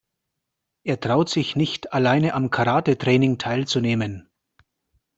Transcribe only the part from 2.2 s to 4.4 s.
am Karatetraining teilzunehmen.